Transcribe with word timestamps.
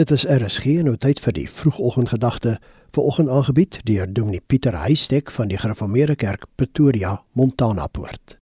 Dit 0.00 0.10
is 0.10 0.24
RSG 0.24 0.78
en 0.80 0.86
nou 0.88 0.94
tyd 0.96 1.18
vir 1.20 1.34
die 1.36 1.48
vroegoggendgedagte 1.52 2.54
vanoggend 2.96 3.28
aangebied 3.28 3.76
deur 3.84 4.08
Dominee 4.08 4.40
Pieter 4.40 4.78
Heistek 4.80 5.28
van 5.30 5.52
die 5.52 5.58
Gereformeerde 5.60 6.16
Kerk 6.16 6.46
Pretoria, 6.56 7.18
Montana 7.36 7.86
Poort. 7.92 8.38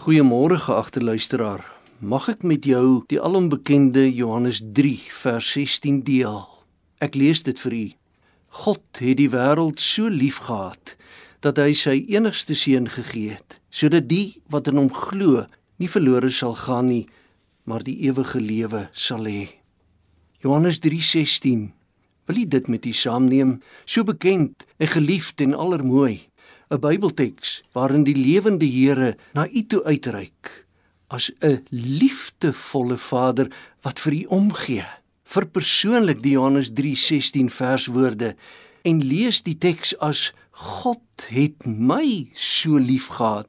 Goeiemôre 0.00 0.56
geagte 0.56 1.04
luisteraar. 1.04 1.68
Mag 2.00 2.30
ek 2.32 2.48
met 2.48 2.64
jou 2.64 3.04
die 3.12 3.20
alombekende 3.20 4.06
Johannes 4.08 4.64
3 4.72 4.96
vers 5.20 5.52
16 5.52 6.00
deel? 6.08 6.40
Ek 6.96 7.12
lees 7.12 7.44
dit 7.44 7.60
vir 7.68 7.76
u. 7.82 7.86
God 8.64 9.04
het 9.04 9.20
die 9.20 9.30
wêreld 9.36 9.84
so 9.84 10.08
liefgehad 10.08 10.96
dat 11.44 11.60
hy 11.60 11.74
sy 11.76 11.98
enigste 12.08 12.56
seun 12.56 12.88
gegee 12.88 13.36
het, 13.36 13.60
sodat 13.68 14.08
die 14.08 14.40
wat 14.48 14.72
in 14.72 14.80
hom 14.80 14.94
glo, 14.96 15.44
nie 15.76 15.92
verlore 15.92 16.32
sal 16.32 16.56
gaan 16.56 16.88
nie, 16.88 17.04
maar 17.68 17.84
die 17.84 18.00
ewige 18.08 18.40
lewe 18.40 18.88
sal 18.96 19.28
hê. 19.28 19.61
Johannes 20.42 20.80
3:16. 20.82 21.70
Wil 22.26 22.36
jy 22.36 22.48
dit 22.48 22.66
met 22.66 22.86
u 22.86 22.92
saamneem? 22.92 23.60
So 23.84 24.02
bekend 24.02 24.64
en 24.76 24.88
geliefd 24.88 25.40
en 25.40 25.54
allermooi. 25.54 26.26
'n 26.70 26.80
Bybelteks 26.80 27.62
waarin 27.72 28.02
die 28.04 28.16
lewende 28.16 28.66
Here 28.66 29.16
na 29.32 29.46
u 29.46 29.62
toe 29.66 29.84
uitreik 29.84 30.66
as 31.06 31.30
'n 31.40 31.62
liefdevolle 31.70 32.98
Vader 32.98 33.52
wat 33.82 34.00
vir 34.00 34.12
u 34.12 34.24
omgee. 34.24 34.86
Vir 35.24 35.46
persoonlik 35.46 36.22
die 36.22 36.32
Johannes 36.32 36.70
3:16 36.74 37.50
verswoorde 37.50 38.34
en 38.82 39.04
lees 39.04 39.42
die 39.42 39.58
teks 39.58 39.98
as 39.98 40.32
God 40.50 41.28
het 41.28 41.66
my 41.66 42.30
so 42.34 42.78
liefgehad 42.78 43.48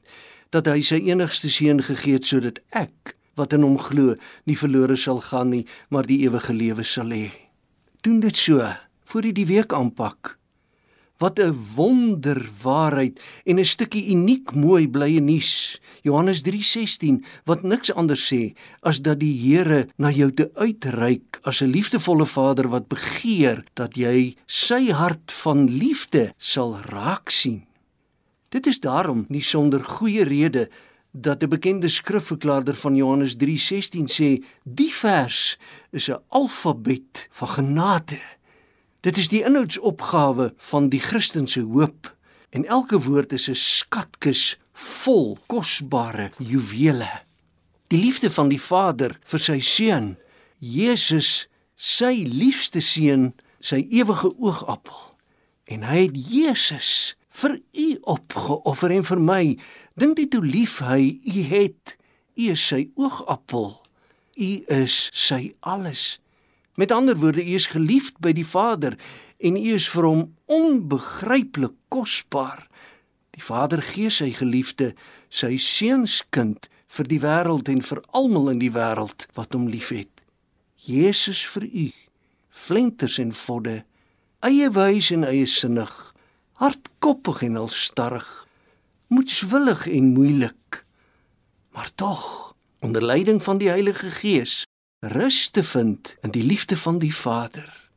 dat 0.50 0.66
hy 0.66 0.82
sy 0.82 1.02
enigste 1.10 1.50
seun 1.50 1.82
gegee 1.82 2.14
het 2.14 2.26
sodat 2.26 2.60
ek 2.70 3.16
wat 3.36 3.54
in 3.54 3.66
hom 3.66 3.78
glo, 3.82 4.16
nie 4.46 4.58
verlore 4.58 4.98
sal 5.00 5.22
gaan 5.22 5.50
nie, 5.50 5.66
maar 5.90 6.08
die 6.10 6.22
ewige 6.28 6.54
lewe 6.54 6.84
sal 6.84 7.14
hê. 7.14 7.32
Doen 8.04 8.20
dit 8.20 8.38
so 8.38 8.62
voor 9.09 9.28
jy 9.28 9.34
die 9.38 9.50
week 9.50 9.73
aanpak. 9.73 10.38
Wat 11.22 11.39
'n 11.39 11.56
wonderwaarheid 11.76 13.20
en 13.45 13.59
'n 13.59 13.66
stukkie 13.66 14.09
uniek 14.11 14.52
mooi 14.54 14.88
blye 14.88 15.22
nuus. 15.22 15.80
Johannes 16.02 16.42
3:16 16.42 17.23
wat 17.45 17.64
niks 17.64 17.94
anders 17.94 18.34
sê 18.34 18.54
as 18.81 19.02
dat 19.02 19.20
die 19.20 19.38
Here 19.38 19.88
na 19.98 20.11
jou 20.11 20.31
te 20.31 20.52
uitreik 20.56 21.39
as 21.44 21.61
'n 21.61 21.72
liefdevolle 21.72 22.26
Vader 22.26 22.67
wat 22.70 22.88
begeer 22.88 23.64
dat 23.73 23.95
jy 23.95 24.36
sy 24.45 24.92
hart 24.92 25.31
van 25.31 25.70
liefde 25.70 26.34
sal 26.38 26.78
raak 26.80 27.30
sien. 27.30 27.64
Dit 28.50 28.67
is 28.67 28.80
daarom 28.80 29.26
nie 29.30 29.42
sonder 29.42 29.84
goeie 29.84 30.23
rede 30.23 30.70
dat 31.14 31.44
'n 31.44 31.50
bekende 31.50 31.89
skrifverklaarder 31.89 32.75
van 32.75 32.95
Johannes 32.95 33.36
3:16 33.36 34.08
sê 34.08 34.44
die 34.64 34.94
vers 34.94 35.58
is 35.92 36.09
'n 36.09 36.22
alfabet 36.28 37.28
van 37.31 37.47
genade. 37.47 38.22
Dit 39.00 39.17
is 39.17 39.28
die 39.28 39.44
inhoudsopgawe 39.44 40.53
van 40.58 40.89
die 40.89 41.00
Christelike 41.00 41.61
hoop 41.61 42.16
en 42.50 42.66
elke 42.66 43.00
woord 43.00 43.31
is 43.31 43.50
'n 43.50 43.55
skatkis 43.55 44.58
vol 44.73 45.38
kosbare 45.45 46.31
juwele. 46.38 47.22
Die 47.88 48.00
liefde 48.00 48.31
van 48.31 48.50
die 48.50 48.61
Vader 48.61 49.20
vir 49.23 49.39
sy 49.39 49.59
seun, 49.59 50.17
Jesus, 50.59 51.48
sy 51.75 52.23
liefste 52.25 52.81
seun, 52.81 53.33
sy 53.59 53.88
ewige 53.89 54.38
oogappel. 54.38 55.17
En 55.66 55.83
hy 55.83 56.02
het 56.02 56.31
Jesus 56.31 57.16
vir 57.34 57.58
u 57.58 57.88
opgeoffer 58.16 58.94
en 58.94 59.06
vir 59.08 59.22
my. 59.22 59.44
Dink 60.00 60.17
dit 60.20 60.34
hoe 60.38 60.45
lief 60.45 60.80
hy 60.86 61.17
u 61.17 61.45
het. 61.50 61.95
U 62.38 62.50
is 62.53 62.66
sy 62.67 62.86
oogappel. 63.00 63.73
U 64.34 64.52
is 64.73 65.08
sy 65.14 65.54
alles. 65.61 66.20
Met 66.78 66.92
ander 66.92 67.17
woorde 67.17 67.44
u 67.44 67.54
is 67.54 67.70
geliefd 67.73 68.17
by 68.22 68.34
die 68.34 68.48
Vader 68.48 68.98
en 69.44 69.58
u 69.58 69.73
is 69.76 69.89
vir 69.92 70.08
hom 70.08 70.23
onbegryplik 70.50 71.76
kosbaar. 71.94 72.66
Die 73.34 73.44
Vader 73.44 73.81
gee 73.81 74.09
sy 74.14 74.31
geliefde 74.34 74.94
sy 75.30 75.58
seunskind 75.58 76.70
vir 76.94 77.10
die 77.10 77.21
wêreld 77.21 77.70
en 77.70 77.82
vir 77.82 78.02
almal 78.14 78.52
in 78.54 78.61
die 78.61 78.73
wêreld 78.73 79.27
wat 79.38 79.58
hom 79.58 79.67
liefhet. 79.70 80.10
Jesus 80.86 81.42
vir 81.54 81.65
u 81.65 81.88
flenters 82.54 83.17
en 83.21 83.33
vodde 83.33 83.82
eie 84.45 84.70
wys 84.76 85.10
en 85.15 85.26
eie 85.26 85.48
sinnig 85.50 86.13
hardkoppig 86.53 87.41
en 87.41 87.58
alstarrig, 87.58 88.47
moedswillig 89.08 89.87
en 89.87 90.14
moeilik, 90.14 90.86
maar 91.73 91.89
tog 91.95 92.53
onder 92.80 93.03
leiding 93.03 93.43
van 93.43 93.58
die 93.58 93.69
Heilige 93.69 94.11
Gees 94.11 94.64
rus 94.99 95.49
te 95.49 95.64
vind 95.64 96.15
in 96.21 96.31
die 96.31 96.43
liefde 96.43 96.77
van 96.77 96.99
die 96.99 97.15
Vader. 97.15 97.89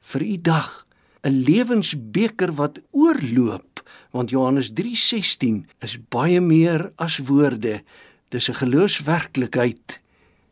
Vir 0.00 0.22
u 0.22 0.36
dag 0.40 0.86
'n 1.22 1.42
lewensbeker 1.46 2.52
wat 2.54 2.80
oorloop, 2.90 3.88
want 4.10 4.30
Johannes 4.30 4.70
3:16 4.74 5.66
is 5.78 5.98
baie 6.08 6.40
meer 6.40 6.92
as 6.96 7.18
woorde. 7.18 7.82
Dis 8.28 8.48
'n 8.48 8.54
geloofswerklikheid. 8.54 10.00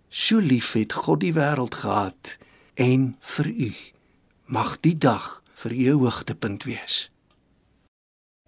So 0.09 0.39
lief 0.39 0.73
het 0.73 0.93
God 0.93 1.21
die 1.21 1.33
wêreld 1.33 1.75
gehad 1.75 2.39
en 2.75 3.17
vir 3.21 3.47
u 3.47 3.73
mag 4.45 4.81
die 4.81 4.99
dag 4.99 5.43
vir 5.55 5.73
u 5.73 5.91
hoogtepunt 5.93 6.65
wees. 6.65 7.11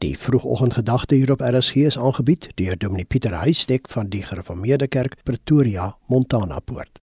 Die 0.02 0.18
vroegoggendgedagte 0.18 1.14
hier 1.14 1.30
op 1.30 1.40
RSG 1.40 1.74
is 1.74 1.98
aangebied 1.98 2.48
deur 2.54 2.76
Dominee 2.76 3.04
Pieter 3.04 3.36
Heistek 3.40 3.86
van 3.88 4.08
die 4.10 4.22
Gereformeerde 4.22 4.88
Kerk 4.88 5.14
Pretoria, 5.22 5.96
Montana 6.06 6.58
Poort. 6.58 7.01